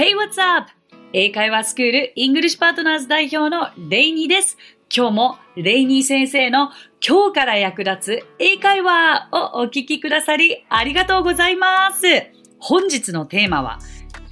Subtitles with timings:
[0.00, 0.70] Hey, what's up?
[1.12, 4.56] 英会話スクールイングリッシュパートナーズ代表のレイニーです。
[4.90, 6.70] 今日もレイニー先生の
[7.06, 12.06] 今日から役立つ英会話をお聞きくださりありがとうございます。
[12.58, 13.78] 本日のテーマは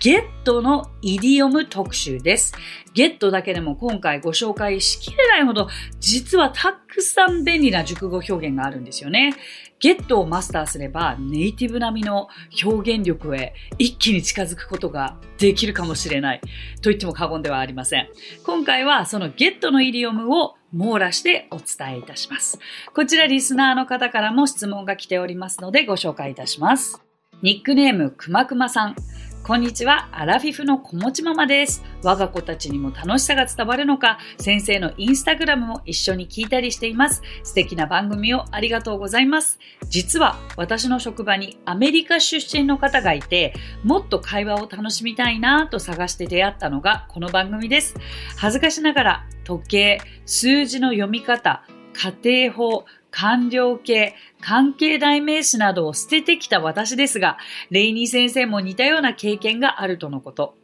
[0.00, 2.54] ゲットのイディオム特集です。
[2.94, 5.68] ゲットだけでも今回ご紹介しきれないほど、
[6.00, 9.34] 実はたくさん便利な熟語表現があるんですよね。
[9.80, 12.28] ゲットをマスターすれば、ネイティブ並みの
[12.64, 16.40] 表現力へ一気に近づくことができるかもしれない。
[16.82, 18.08] と言っても過言ではありません。
[18.44, 22.58] 今回はそのゲットのイディオムを網羅してお伝えいたします。
[22.92, 27.00] こちらリスナーの方からも質問が来ておりますのでご紹介いたします。
[27.42, 28.96] ニックネームくまくまさん。
[29.44, 31.82] こんにちは、アラフィフの子持ちママです。
[32.02, 37.22] 我が子たちにも楽しさが伝わるのか、先生のインスタグラムも一緒に聞いたりしています。
[37.42, 39.58] 素敵な番組をありがとうございます。
[39.88, 47.94] 実は私の職場にアメリカ出身の方がいて、もっと会話を楽しみたいなぁと探して出会ったのがこの番組です。
[48.36, 52.84] 恥ずかしながら時計、数字の読み方、家庭法、
[53.20, 57.36] 官僚系、関係代名詞などを捨ててきた私ですが、
[57.68, 60.54] レイニー先生も似たような経験があるとのこと。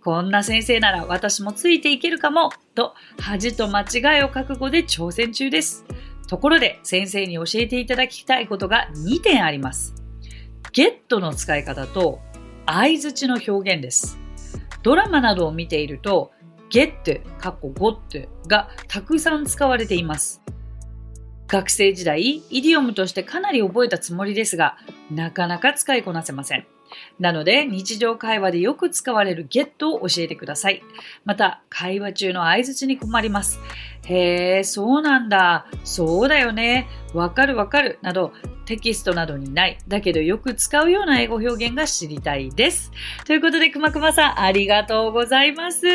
[0.00, 5.84] こんな先生なら私もついていけるかも、と恥と間違いを覚悟で挑戦中です。
[6.28, 9.96] ところで先生に教えていただきたいことが2点あります。
[10.72, 12.20] ゲットの使い方と
[12.64, 14.20] 相槌の表現です。
[14.84, 16.30] ドラマなどを見ていると、
[16.70, 20.44] ゲット、カッコゴットがたくさん使われています。
[21.46, 24.76] 学生時代、イディオムとしてかなり覚えたつもりですが、
[25.10, 26.66] なかなか使いこなせません。
[27.18, 30.82] なので、日常会話でよく使われるゲットを教えてください。
[31.24, 33.60] また、会話中の相槌に困ります。
[34.06, 35.66] へえ、そうなんだ。
[35.84, 36.88] そうだよね。
[37.14, 37.98] わかるわかる。
[38.02, 38.32] など、
[38.64, 39.78] テキストなどにない。
[39.88, 42.90] だけどよく使うような英語表現が知りたいです。
[43.24, 45.86] ということで、くまくまさん、ありがとうございます。
[45.86, 45.90] い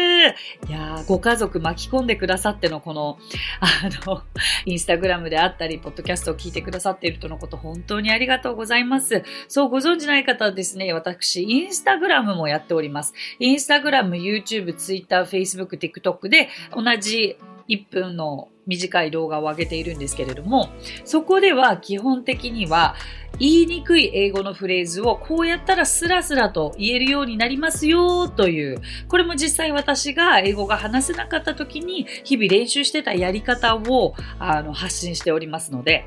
[0.69, 3.19] やー、ご家族巻き込んでくださってのこの、
[3.59, 4.21] あの、
[4.65, 9.23] インスタグラムであったり、ポッドキャストを聞いてくださっているとのこと、本当にありがとうございます。
[9.48, 13.14] そう、ご存知ない方はですね、私、インスタグラムもやっております。
[13.39, 17.36] インスタグラム、YouTube、Twitter、Facebook、TikTok で同じ
[17.69, 20.69] 1分の短い動画を上げているんですけれども、
[21.05, 22.95] そこでは基本的には
[23.39, 36.05] 言いにくい英語のフレーズをこうやったらスラスラと言えるようになりますよという、これも実際私が英語が話せなかった時に日々練習してたやり方をあの発信しておりますので、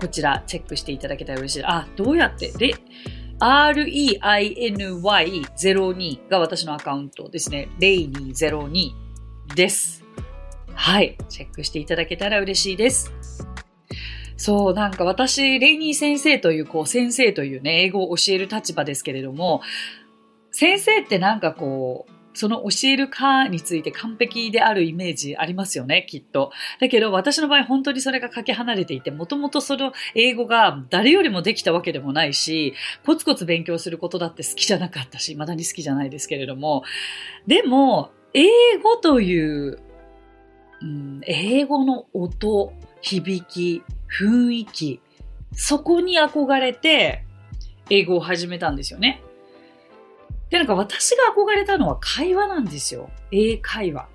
[0.00, 1.64] こちらチェックしていただけたら嬉しい。
[1.64, 2.52] あ、どうやって？
[2.52, 2.74] で
[3.40, 7.68] REINY02 が私のアカウントですね。
[7.80, 8.92] レイニー02
[9.56, 10.04] です。
[10.74, 11.16] はい。
[11.28, 13.12] チェックしていただけたら嬉しいです。
[14.36, 19.62] そう、なんか私、レイニー先生という、こう、先生というね、英語を教える立場ですけれども、
[20.50, 26.50] 先生ってなんかこう、その教えるかについて完璧であるイメージありますよね、きっと。
[26.80, 32.74] だけど私の場合本当にそれがかけ離れていて、もともとその英語が誰よりもできたわけでもないし、
[33.06, 36.82] コツコツ勉強することだって好きじゃなかったし、未だに好きじゃないですけれども、
[37.46, 38.48] でも、英
[38.82, 39.78] 語という
[40.82, 43.82] うん、英語の音、響き、
[44.18, 45.00] 雰囲気、
[45.52, 47.24] そこに憧れて
[47.90, 49.22] 英語を始めたんですよね。
[50.50, 53.10] で、なんか私が憧れたのは会話なんですよ。
[53.30, 54.08] 英会話。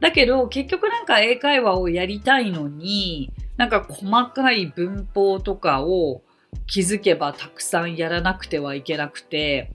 [0.00, 6.22] だけど結局なんか英会話をやりたいのに、なんか細かい文法とかを
[6.66, 9.70] 気づけばたくさんやらなくてはいけなくて、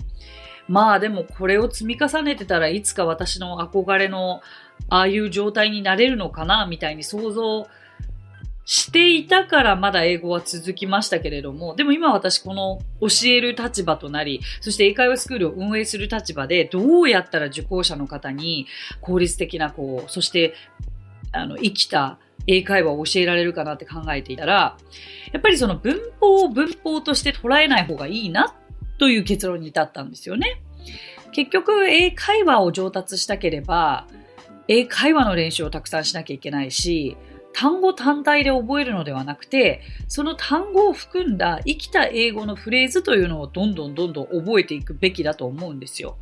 [0.68, 4.42] まあでもこれを積み重ねてたらいつか私の憧れの
[4.90, 7.68] ああいう状態になれるのかなみたいに想像
[8.66, 18.66] していたからまだ英語は続きましたけれども、でも今私この教える立場となり、そして英会話スクールを運営する立場で、どうやったら受講者の方に
[19.02, 20.56] 効率的なこう、そして
[21.32, 24.78] あの生きた英会話を教えられるかなって考えていたら、
[25.32, 28.56] やっぱりその文法を文法として捉えない方がいいな
[28.98, 30.62] という結論に至ったんですよね。
[31.34, 34.08] 結局、英会話を上達したければ、
[34.68, 37.18] 英会話の練習をたくさんしなきゃいけないし、
[37.54, 46.18] 単語単体で覚えるのではなくて、その単語を含んだ生きた英語のフレーズというのをどんどんどんどん覚えていくべきだと思うんですよ。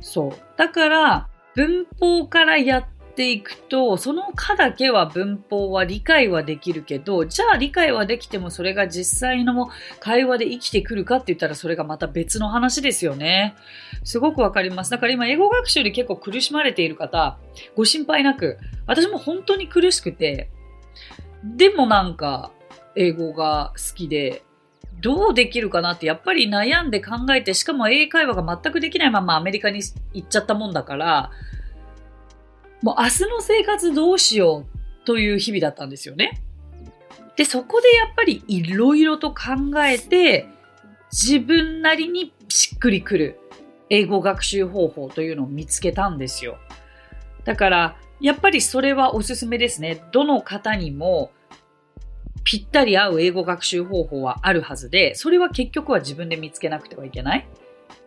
[0.00, 0.32] そう。
[0.58, 2.84] だから、文法からやっ
[3.18, 9.68] ていくと、その科だけは文法は理解はできるけど、じゃあ理解はできてもそれが実際の
[9.98, 13.56] 会話で生きてくるかって言ったらそれがまた別の話ですよね。
[14.04, 14.92] すごくわかります。
[14.92, 17.38] だから今英語学習で結構苦しまれている方、
[17.74, 20.48] ご心配なく、私も本当に苦しくて、
[21.42, 22.52] でもなんか
[22.94, 24.44] 英語が好きで、
[25.00, 29.80] どうできるかなってやっぱり悩んで考えて、しかも英会話が全くできないままアメリカに
[30.12, 31.32] 行っちゃったもんだから、
[32.82, 34.66] もう明日の生活どうしよ
[35.02, 36.42] うという日々だったんですよね。
[37.36, 39.36] で、そこでやっぱりいろいろと考
[39.84, 40.48] えて、
[41.10, 43.40] 自分なりにしっくりくる
[43.90, 46.58] 英語学習方法というのを見つけたんですよ。
[47.44, 50.02] だから、やっぱりそれはおすすめですね。
[50.12, 51.30] どの方にも
[52.44, 57.48] ぴったり合う英語学習方法はあるはずで、それは結局は自分で見つけなくてはいけない。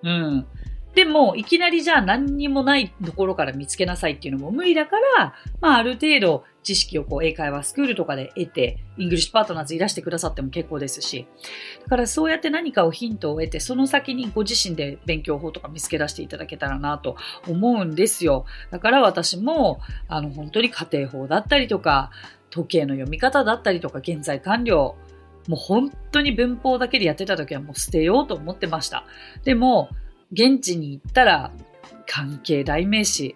[0.04, 0.48] うん。
[0.96, 11.28] でも、いきなりじゃあ何にもないところから見つけなさいっていうのも無理だから、まあある程度知識をこう英会話スクールとかで得て、イングリッシュパートナーズいらしてくださっても結構ですし、
[11.84, 17.16] だからそうやって何かをヒントを得て、その先にご自身で勉強法とか見つけ出していただけたらなと
[17.48, 18.46] 思うんですよ。
[18.70, 19.80] だから私も、
[20.10, 22.12] あの本当に仮定法だったりとか、
[22.50, 24.96] 時計の読み方だったりとか、現在完了、
[25.48, 29.06] もう本当に文法だけでやってた時はもう捨てようと思ってました。
[29.44, 29.90] でも、
[30.32, 31.52] 現地に行ったら、
[32.08, 33.36] 関係代名詞、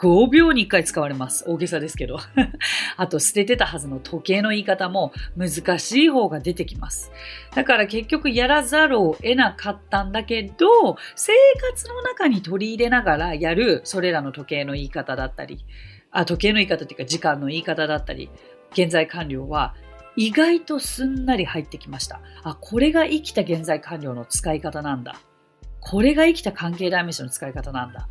[0.00, 1.44] 5秒に1回使われます。
[1.46, 2.18] 大げさですけど。
[2.96, 7.12] あと、捨ててたはずの時計の言い方も難しい方が出てきます。
[7.54, 11.34] だから結局やらざるを得なかったんだけど、生
[11.72, 15.66] 活の中に取り入れながらやる、それらの時計の言い方だったり、
[16.10, 18.30] あ、時計の言い方っていうか時間の言い方だったり、
[18.72, 19.74] 現在完了は
[20.16, 22.22] 意外とすんなり入ってきました。
[22.42, 25.16] あ、これが生きた現在完了の使い方なんだ。
[25.80, 28.08] これが生きた関係代名詞の使い方なんだ。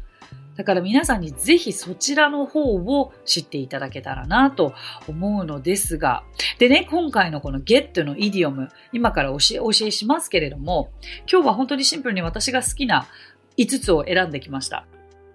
[0.60, 4.74] だから皆さんにぜひそちらの方を知っていただけたらなと
[5.07, 6.25] 思うのですが、
[6.57, 10.92] でね、今回のこの get のイディオム、今から教え、教えしますけれども、
[11.31, 13.07] 今日は本当にシンプルに私が好きな
[13.57, 14.86] 5つを選んできました。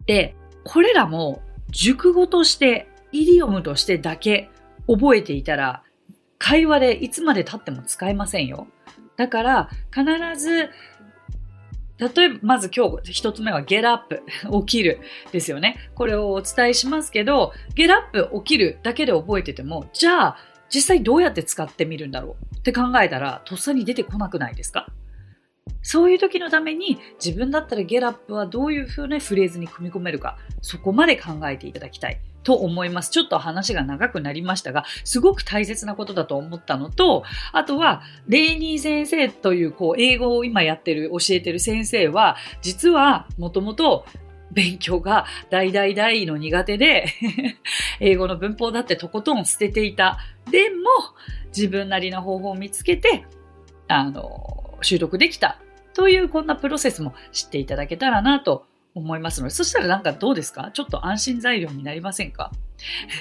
[0.04, 1.40] で、これらも
[1.70, 4.50] 熟語として、イディオムとしてだけ
[4.86, 5.84] 覚えていたら、
[6.36, 8.66] 会話でいつまで経っても使えませんよ。
[9.16, 10.04] だから、必
[10.38, 10.69] ず
[11.99, 14.23] 例えば、まず今日一つ目は get up
[14.67, 15.00] 起きる
[15.31, 15.76] ですよね。
[15.94, 20.37] これをお伝えしますけど、get up 起きるだけで覚えてても、じゃあ
[20.69, 22.56] 実際どうやって使ってみるんだろう？
[22.56, 24.88] って考えたら、とっさに出てこなくないですか？
[25.82, 32.20] そういう時のために自分だったら get up はどういう風なフレーズに組み込めるか、そこまで考えていただきたい。
[32.44, 33.11] と思います。
[33.11, 44.06] ちょっと話が長くなりましたが、すごく大切なことだと思ったのと、あとは、レイニー先生という、こう、英語を今やってる、教えてる先生は、実は、もともと、
[44.52, 47.06] 勉強が大大大の苦手で
[47.99, 50.19] 英語の文法だってとことん捨てていた。
[50.49, 50.76] でも、
[51.49, 53.25] 自分なりの方法を見つけて、
[53.88, 55.58] あの、習得できた。
[55.93, 60.70] というこんなプロセスも知っていただけたらなと思いますので、そしたらなんかどうですか？
[60.73, 62.52] ちょっと安心材料になりませんか？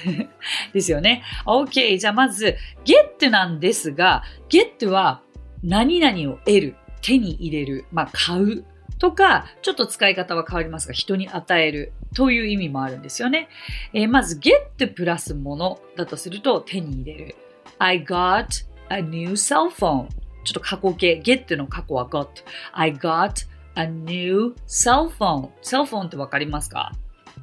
[0.72, 1.22] ですよね。
[1.46, 1.98] OK。
[1.98, 5.22] じゃあまず、get なんですが、get は
[5.62, 8.64] 何々を得る、手に入れる、まあ買う
[8.98, 13.48] とか、ちょっと使い方は変わりますが、人に与えるという意味もあるんですよね。
[13.92, 17.34] えー、まず、get プラスものだとすると手に入れる。
[17.78, 20.08] I got a new cell phone.
[20.44, 21.20] ちょっと過去形。
[21.24, 22.28] get の過去は got.
[22.72, 25.50] I got a new cell phone.
[25.62, 26.92] cell phone ってわかりますか？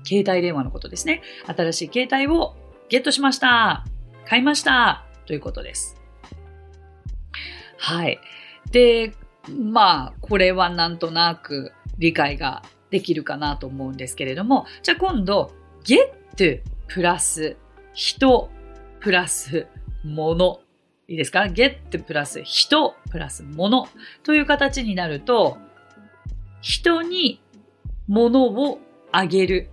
[0.04, 1.22] 携帯電話のことですね。
[1.45, 2.56] 新しい携帯を
[2.89, 3.86] ゲットしました。
[4.25, 5.06] 買いました。
[5.25, 5.95] ということです。
[7.78, 8.19] はい。
[8.72, 9.13] で、
[9.50, 15.51] まあ、これはなんとなく理解ができるかなと思うんですけれども、じゃあ今度、
[15.83, 17.57] get プラス
[17.94, 18.50] 人
[19.00, 19.68] プラス
[20.04, 20.61] 物。
[21.07, 23.88] いいですか ?get プラス人プラス物
[24.23, 25.57] という形になると、
[26.61, 27.41] 人に
[28.07, 28.80] 物を
[29.11, 29.69] あげる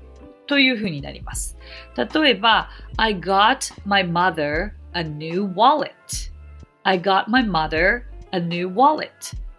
[0.47, 1.57] というふうになります。
[1.97, 5.93] 例えば、I got my mother a new wallet.
[6.83, 8.03] I got my mother
[8.33, 9.11] a new wallet.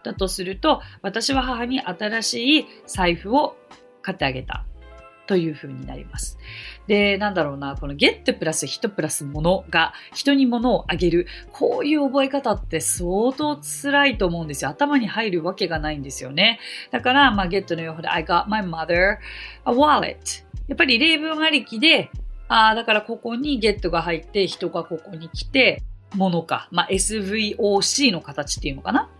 [0.03, 3.55] だとすると、私は母に新しい財布を
[4.01, 4.65] 買ってあげた。
[5.29, 6.39] という風になります。
[6.87, 11.27] で、なんだろうな、このゲットプラス人プラス物が人に物をあげる。
[11.51, 14.71] こういう覚え方って相当辛いと思うんですよ。
[14.71, 16.59] 頭に入るわけがないんですよね。
[16.89, 19.19] だから、まあ、ゲットの用法で I got my mother
[19.65, 20.43] a wallet.
[20.67, 22.09] やっぱり例文ありきで、
[22.47, 25.83] ああ、だからここにゲットが入って人がここに来て、
[26.15, 26.69] 物か。
[26.71, 29.11] まあ、SVOC の形っていうのかな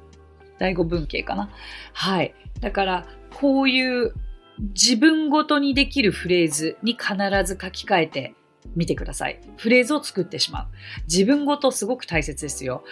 [0.58, 1.52] 第五文系かな。
[1.94, 2.34] はい。
[2.62, 4.16] だから、こういう
[4.60, 7.14] 自分ごとにできるフレーズに必
[7.46, 8.36] ず書き換えて
[8.76, 9.40] みてください。
[9.58, 10.68] フレーズを作ってしまう。
[11.08, 12.84] 自分ごとすごく大切ですよ。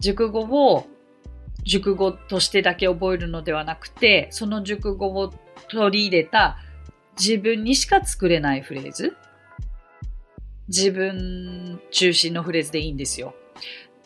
[0.00, 0.86] 熟語を
[1.64, 5.32] 熟語としてだけ覚えるのではなくて、その熟語を
[5.68, 6.58] 取り入れた
[7.18, 9.16] 自分にしか作れないフレーズ。
[10.68, 13.34] 自分中心のフレーズでいいんですよ。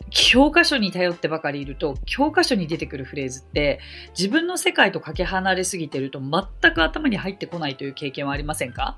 [0.09, 3.79] 教科書に頼ってばかりいると、教科書に出てくるフレーズって、
[4.17, 8.97] 自分の世界とかけ離れすぎてると全く頭に入ってこないという経験はありませんか？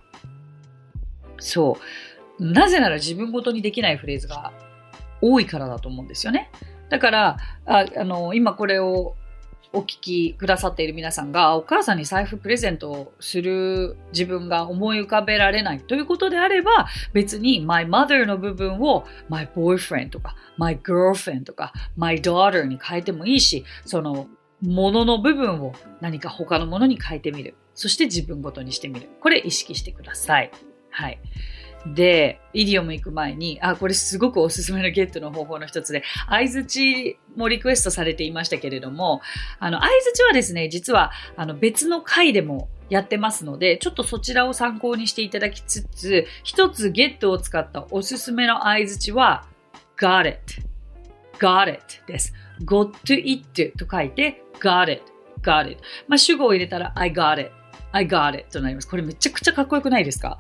[1.40, 1.78] そ
[2.40, 2.44] う。
[2.44, 4.52] なぜなら自分ごとにできないフレーズが
[5.22, 6.50] 多いからだと思うんですよね。
[6.90, 9.16] だから、ああの、今これを
[9.74, 24.28] お聞きくださっている皆さんがお母さんに財布プレゼントをする自分が思い浮かべられないということであれば別に my mother の部分を my boyfriend とか my girlfriend とか my daughter に変えてもいいしその
[24.62, 27.56] ものの部分を何か他のものに変えてみる。
[27.74, 29.10] そして自分ごとにしてみる。
[29.20, 30.52] これ意識してください。
[30.92, 31.20] はい。
[31.86, 39.22] で、イディオム行く前に、あ、これすごくおすすめのゲットの方法の一つで、相づちもリクエストされていましたけれども、
[39.60, 49.46] あの、相づちはですね、実は、あの、別の回でもやってますので、ちょっとそちらを参考にしていただきつつ、一つゲットを使ったおすすめの相づちは、
[49.98, 50.40] got it,
[51.40, 52.34] got it です。
[52.64, 55.04] got it と書いて、got it,
[55.42, 55.82] got it。
[56.08, 57.61] まあ、主語を入れたら、I got it。
[57.92, 58.88] I got it となります。
[58.88, 60.38] これめちゃくちゃかっこよくないですか？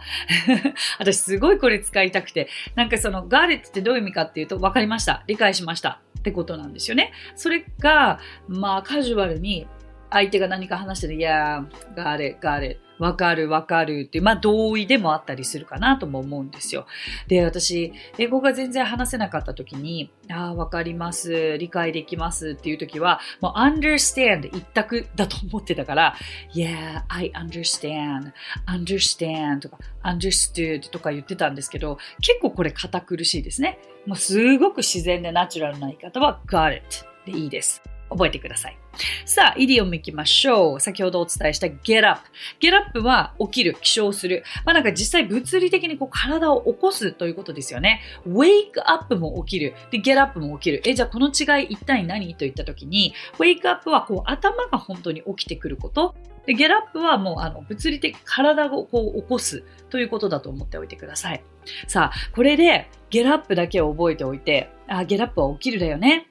[0.99, 5.23] 私すごいこれ使いたくて、なんかその got it ってどういう意味かっていうと、分かりました。
[5.27, 5.99] 理解しました。
[6.19, 7.11] ってことなんですよね。
[7.35, 9.67] それが、まあカジュアルに
[10.09, 12.79] 相手が何か話してる、いやー、got it, got it.
[13.01, 16.85] わかるわかるっていう、まあ同意でもあったりするかなとも思うんですよ。
[17.27, 26.15] で、私、英語が全然話せなかった時に、ああ、わかります、理解できますっていう時は、もう understand 一択だと思ってたから、
[26.53, 28.33] yeah, I understand,
[28.67, 33.79] understand とか understood とか言ってたんですけど、結構これ堅苦しいですね。
[34.05, 36.85] もうすごく自然でナチュラルな言い方は got it
[37.25, 37.81] でいいです。
[38.11, 38.77] 覚えてください。
[39.25, 40.79] さあ、イディオム行きましょう。
[40.79, 42.21] 先ほどお伝えした get up。
[42.59, 44.43] get up は起きる、起床する。
[44.65, 48.01] まあなんか実際物理的にこう体を起こすということですよね。
[48.27, 49.73] wake up も起きる。
[49.91, 50.81] で、get up も起きる。
[50.85, 56.15] え、じゃあこの違い一体何といったときに、wake up はこう頭が本当に起きてくること。
[56.45, 61.43] で、get up はもうあの物理的体をこう起こすということだと思っておいてください。
[61.87, 66.27] さあ、これで get up だけを覚えておいて、あ、get up は起きるだよね。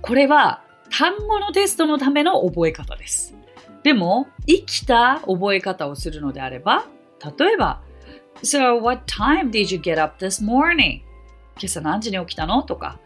[0.00, 3.34] これは単語のテストのための覚え方です。
[3.82, 6.86] でも、生きた覚え方をするのであれば、
[7.38, 7.82] 例えば、
[8.42, 11.02] So, what time did you get up this morning?
[11.56, 12.62] 今朝何時に起きたの？
[12.62, 12.98] とか、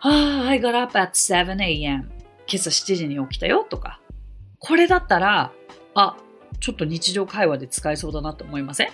[0.00, 1.56] ah, I got up at 7am.
[1.66, 2.06] 今
[2.48, 3.66] 朝7時に起きたよ？
[3.68, 4.00] とか。
[4.58, 5.52] これだったら、
[5.94, 6.16] あ、
[6.60, 8.88] ちょっと日常会話で使えそうだなと思いません？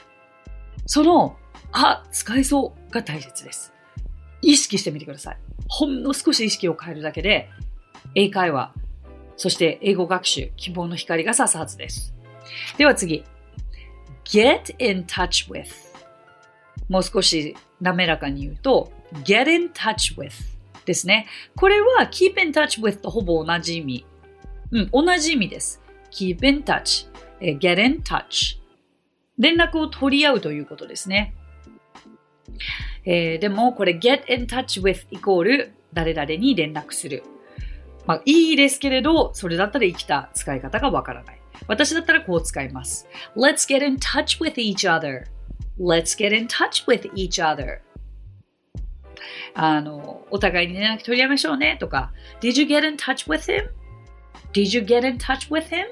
[0.87, 1.37] その、
[1.71, 3.73] あ、使えそうが大切です。
[4.41, 5.39] 意識してみてください。
[5.69, 7.51] ほんの少し意識を変えるだけで、
[8.15, 8.73] 英会話、
[9.37, 12.15] そして英語学習、希望の光が差すはずです。
[12.79, 13.25] では次。
[14.25, 15.67] get in touch with
[16.89, 18.93] もう少し滑らかに言うと
[19.25, 20.33] get in touch with
[20.85, 21.27] ですね。
[21.57, 24.07] これは keep in touch with とほぼ同じ意味。
[24.73, 25.81] うん、同じ意味です。
[26.11, 27.09] keep in touch,
[27.41, 28.59] get in touch
[29.39, 31.35] 連絡を取り合うということですね。
[33.05, 37.23] えー、でもこれ get in touch with イコール誰々に連絡する。
[38.07, 41.41] まあ、いいですけれど、それだったら生きた使い方がわからない。
[41.69, 43.07] 私だったらこう使います。
[43.37, 45.25] Let's get in touch with each other.
[45.79, 47.79] Let's get in touch with each other.
[49.55, 55.87] あの、お互いに連絡取り合いましょうねとか、Did you get in touch with him?Did you get in touch with him?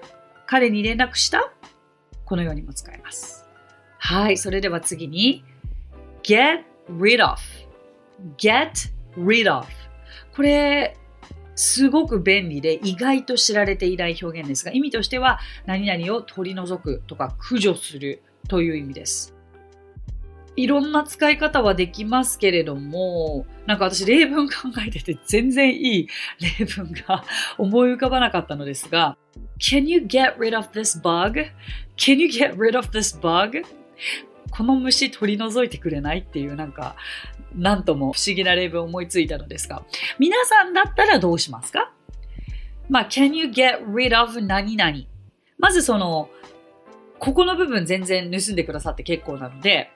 [0.47, 1.52] 彼に連絡した
[2.25, 3.47] このようにも使います。
[3.99, 5.45] はい、それでは次に、
[6.23, 7.38] get rid of
[8.37, 9.67] get rid of
[10.35, 10.97] これ
[11.62, 19.35] すごく便利で意外と知られていない表現ですが意味としては何々を取り除くとか駆除するという意味です。
[20.57, 24.55] いろんな使い方はできますけれども、なんか私例文考
[24.87, 26.09] えてて全然いい
[26.59, 27.25] 例文が
[27.57, 29.17] 思い浮かばなかったのですが、
[29.59, 33.62] Can you get rid of this bug?Can you get rid of this bug?
[34.50, 36.97] この虫取り除いてくれないっていうなんか、
[37.54, 39.83] なんとも不思議な例文を思いついたのですが、
[40.19, 41.92] 皆さんだったらどうしますか？
[42.88, 45.07] まあ、can you get rid of 何々？
[45.59, 46.28] まずその、
[47.19, 49.90] ここの部分全然盗んでくださって結構なので、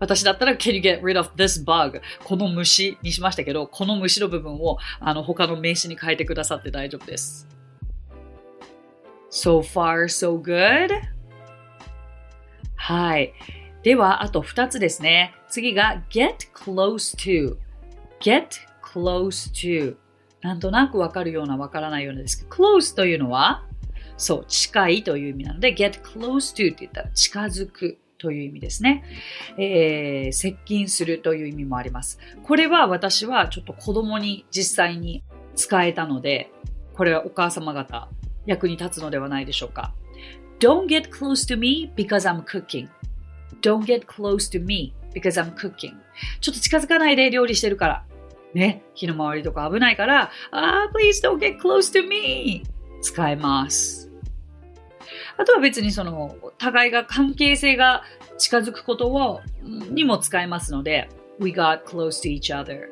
[0.00, 7.48] 私だったら can you get rid of this bug この虫にしましたけど、この虫の部分をあの他の名詞に変えてくださって大丈夫です。
[9.30, 10.88] So far, so good?
[12.76, 13.32] はい。
[13.82, 15.34] では、あと2つですね。
[15.48, 17.56] 次が get close to。
[18.20, 18.48] get
[18.82, 19.96] close to。
[20.40, 23.64] なんとなくわかるようなわからないようなですけど、close というのは、
[24.16, 29.04] そう、近いという意味なので、get close to って言ったら近づくという意味ですね、
[29.56, 32.18] えー、接近するという意味もあります。
[32.42, 35.22] これは私はちょっと子供に実際に
[35.54, 36.50] 使えたので、
[36.94, 38.08] これはお母様方
[38.44, 39.94] 役に立つのではないでしょうか。
[40.58, 42.88] Don't get close to me because I'm cooking.
[43.62, 45.94] Don't get close to me because I'm cooking.
[46.40, 48.04] ちょっと近づかないで料理してるから。
[48.54, 52.62] ね、火の回りとか危ないから、ah, please don't get close to me
[53.02, 54.10] 使えます。
[55.36, 58.02] あとは別にその、互いが関係性が
[58.38, 62.88] 近づくことを、にも使えますので、we got close to each other.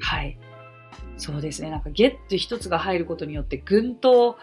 [0.00, 0.38] はい。
[1.16, 1.70] そうですね。
[1.70, 4.38] なんか get 一つが入ることによってぐんと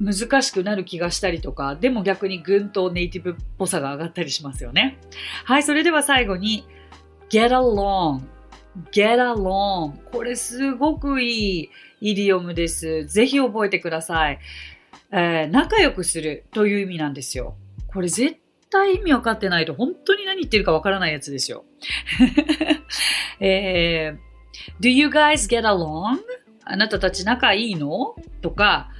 [0.00, 4.98] 難しくなる気がしたりとか、でも逆にぐんとネイティブっぽさが上がったりしますよね。
[5.44, 6.66] はい、それでは最後に
[7.30, 8.22] get along
[8.92, 13.04] get along これすごくいいイディオムです。
[13.06, 14.38] ぜひ覚えてください。
[15.12, 17.56] えー、仲良くするという意味なんですよ。
[17.88, 18.36] これ絶
[18.70, 21.64] 対意味わかってないと本当に何言ってるかわからないやつですよ。
[23.40, 26.20] えー、Do you guys get along?
[26.64, 28.14] あなたたち仲いいの？
[28.40, 28.90] とか、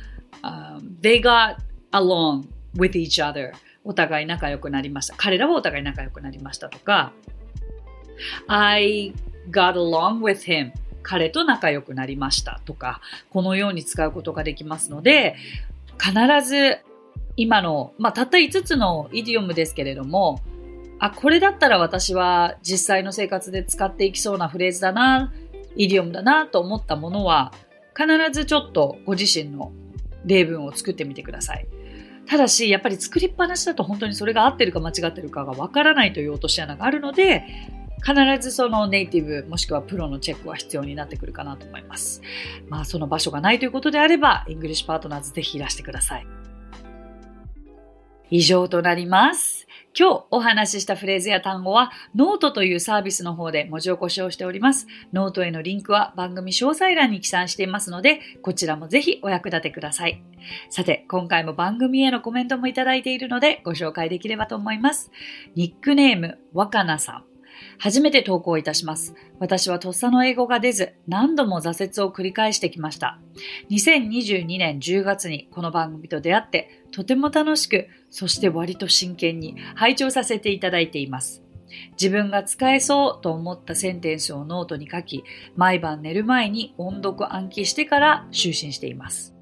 [0.42, 1.56] um, They got
[1.92, 3.52] along with each other.
[3.84, 5.14] お互い仲良くなりました。
[5.16, 7.12] 彼らはお互い仲良くなりましたとか、
[8.46, 9.14] I
[9.50, 10.72] got along with him
[11.02, 15.36] 彼と仲良くなりましたとか、このように使うことができますので、
[15.98, 16.12] 必
[16.46, 16.78] ず
[17.36, 20.40] 今の、まあ、たった5つのイディオムですけれども、
[20.98, 25.32] あ、これだったら私は実際の生活で使っていきそうなフレーズだな、
[25.76, 27.52] イディオムだなと思ったものは、
[27.96, 29.72] 必ずちょっとご自身の
[30.24, 31.66] 例文を作ってみてください。
[32.26, 37.44] ただし、やっぱり作りっぱなしだと本当にそれが合ってるか間違ってるかがわからないという落とし穴があるので、
[38.02, 42.22] 必ずそのネイティブもしくはプロのチェックは必要になってくるかなと思います。
[42.68, 46.26] まあその場所がないということであれば、イングリッシュパートナーズぜひいらしてください。
[48.30, 49.66] 以上となります。
[49.98, 54.86] 今日お話ししたフレーズや単語はノートというサービスの方で文字起こしをしております。
[55.12, 60.22] ノートへのリンクは番組詳細欄に記載していますので、こちらもぜひお役立てください。
[60.70, 65.10] さて、今回も番組へのコメントもいただいているのでご紹介できればと思います。
[65.56, 67.30] ニックネーム、若菜さん。
[67.78, 69.14] 初めて投稿いたします。
[69.38, 73.18] 私はとっさの英語が出ず、何度も挫折を繰り返してきました。
[73.70, 81.42] 2022年10月にこの番組と出会って、とても楽しく、そして割と真剣に拝聴させていただいています。
[81.92, 85.22] 自分が使えそうと思ったセンテンスをノートに書き、
[85.56, 89.36] 毎晩寝る前に音読暗記してから就寝しています。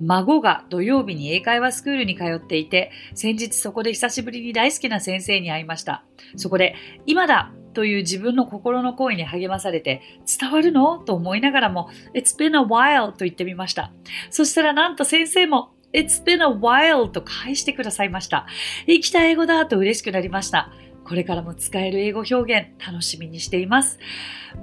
[0.00, 6.04] 孫が土曜日に英会話スクールに通っていて、先日そこで久しぶりに大好きな先生に会いました。
[6.36, 10.02] そこで、今だという自分の心の声に励まされて、
[10.40, 10.98] 伝わるの？
[10.98, 13.90] と思いながらも、It's been a while と言ってみました。
[14.30, 18.46] そしたらなんと先生も、It's been a while と返してくださいました。
[18.86, 20.70] 生きた英語だと嬉しくなりました。
[21.04, 23.98] これからも使える英語表現楽しみにしています。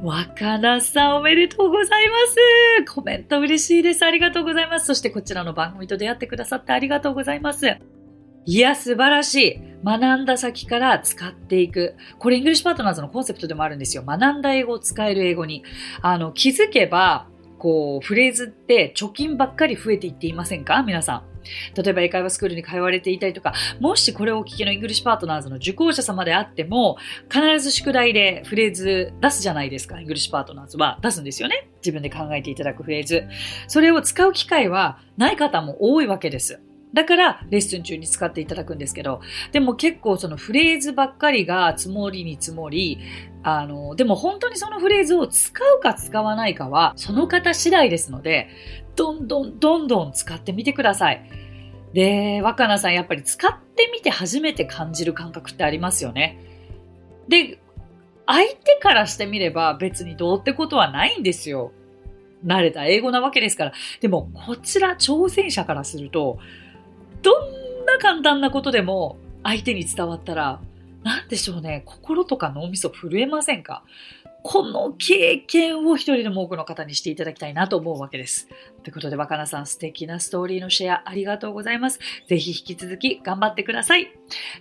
[0.04, 2.16] 若菜さんおめでとうございま
[2.86, 2.94] す。
[2.94, 4.06] コメント嬉しいです。
[4.06, 4.86] ありがとうございます。
[4.86, 7.78] そしてこちらの番組と出会ってくださってありがとうございます。
[8.48, 9.60] いや、素晴らしい。
[9.84, 11.96] 学んだ先から使っていく。
[12.20, 14.04] これ、イングリッシュパートナーズのコンセプトでもあるんですよ。
[14.06, 15.64] 学んだ英語を使える英語に。
[16.02, 17.28] あの、気づけば、
[17.66, 20.84] こう、フレーズって貯金ばっかり増えていっていませんか？
[20.84, 21.24] 皆さん。
[21.76, 26.98] 例えば英会話スクールに通われていたりとか、もしこれをお聞きのイングリッシュパートナーズの受講者様であっても、
[27.28, 30.00] 必ず宿題でフレーズ出すじゃないですか。
[30.00, 31.68] イングリッシュパートナーズは出すんですよね。
[31.78, 33.24] 自分で考えていただくフレーズ。
[33.68, 36.62] それを使う機会はない方も多いわけです。
[36.96, 39.20] だからレッスン中に使っていただくんですけど、
[39.52, 43.00] でも結構そのフレーズばっかりが積もりに積もり、
[43.44, 48.48] あの、でも本当にそのフレーズを使うか使わないかはその方次第ですので、
[48.96, 51.30] どんどんどんどん使ってみてください。
[51.94, 56.40] で、若菜さんやっぱり使ってみて初めて感じる感覚ってありますよね。
[57.28, 57.60] で、
[58.26, 61.74] 相手からしてみれば別にどうってことはないんですよ。
[62.46, 63.74] 慣れた英語なわけですから。
[64.00, 66.40] でも、こちら挑戦者からすると、
[67.22, 67.46] ど
[67.84, 70.60] んな簡単なことでも相手に伝わったら、
[71.04, 73.84] なんでしょうね、心とか脳みそ震えませんか？
[74.48, 78.48] この経験を一人でも多くの方にしていただきたいなと思うわけです。
[78.84, 82.00] ということで、若菜さん素敵なストーリーのシェアありがとうございます。
[82.28, 84.12] ぜひ引き続き頑張ってください。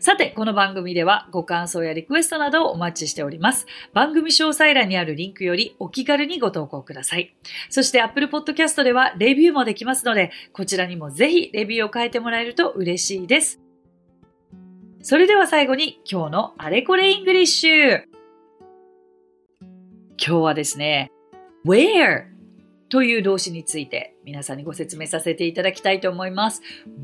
[0.00, 3.66] さて、この番組ではご感想やリクエストなどをお待ちしております。
[3.92, 7.36] 番組詳細欄にあるリンクよりお気軽にご投稿ください。
[7.68, 13.60] そして Apple Podcast ではレビューもできますので、こちらにもぜひレビューを書いてもらえると嬉しいです。
[15.02, 18.13] それでは最後に今日のあれこれイングリッシュ。
[20.26, 21.12] 今日はですね、
[21.66, 22.24] where
[22.88, 26.62] という動詞について皆さんにご説明させていただきたいと思います。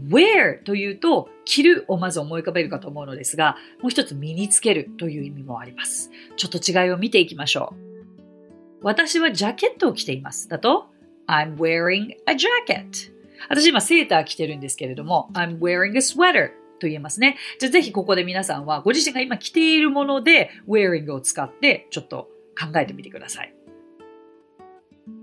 [0.09, 6.11] wear というと着るをまず思い浮かべるかと思うのですが、もう一つ身につけるという意味もあります。
[6.39, 8.81] ちょっと違いを見ていきましょう。
[8.81, 10.49] 私はジャケットを着ています。
[10.49, 10.87] だと
[11.27, 13.13] I'm wearing a jacket.
[13.51, 17.37] 私今セーター着てるんですけれども I'm wearing a sweater と言えますね。
[17.59, 23.55] じゃあぜひここで皆さんはご自身が今着ているもので wearing を使ってちょっと考えてみてください。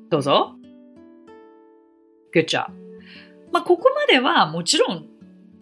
[0.10, 0.56] どうぞ。
[2.34, 2.72] Good job.
[3.52, 5.08] まあ、ここまではもちろん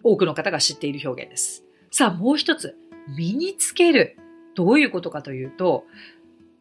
[0.02, 1.64] 多くの方が知っている表現です。
[1.90, 2.76] さあ、もう一つ。
[3.16, 4.16] 身につける。
[4.54, 5.84] どういうことかというと、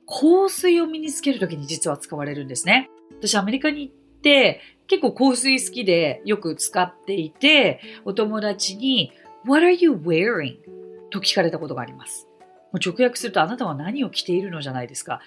[0.08, 2.90] 香水を身につけるときに実は使われるんですね。
[3.12, 9.12] 私アメリカに行って結構香水好きでよく使っていて、お友達に
[9.46, 10.58] What are you wearing?
[11.10, 12.28] と聞かれたことがあります。
[12.76, 15.22] もう直訳するとあなたは何を着ているのじゃないですか。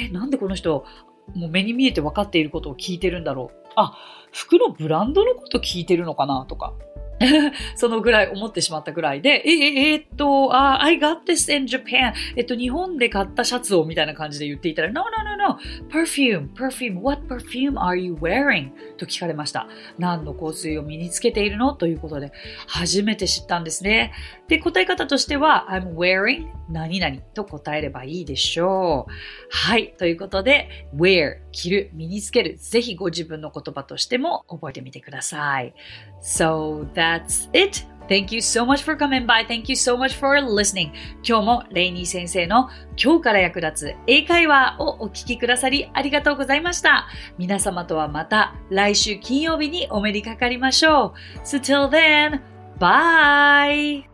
[0.00, 0.86] え、なんでこの人
[1.34, 3.68] もう目に見えて分かっていることを聞いてるんだろう。
[3.76, 3.94] あ、
[4.32, 6.72] 服のブランドのこと聞いてるのかなとか。
[7.76, 12.12] そのぐらい思ってしまったぐらいで、え、え、えっと、あ、I got this in Japan.
[12.36, 18.70] えっと、日本で買ったシャツをみたいな感じで言っていたら、No, no, no, no, perfume, perfume, what perfume are you wearing?
[18.96, 19.68] と聞かれました。
[19.98, 21.74] 何の香水を身につけているの？
[21.74, 22.32] ということで、
[22.66, 24.12] 初めて知ったんですね。
[24.48, 29.12] で、答え方としては、I'm wearing 何々と答えればいいでしょう。
[29.50, 29.94] はい。
[29.98, 32.56] ということで、wear 着る、身につける。
[32.58, 35.74] ぜひご自分の言葉としても覚えてみてください。
[36.22, 37.86] So that's it.
[38.08, 39.46] Thank you so much for coming by.
[39.46, 40.90] Thank you so much for listening.
[41.26, 42.68] 今日もレイニー先生の
[43.02, 47.08] 今日から役立つ英会話をお聞きくださりありがとうございました。
[47.38, 51.38] 皆様とはまた来週金曜日にお目にかかりましょう。
[51.44, 52.40] So till then,
[52.78, 54.13] bye!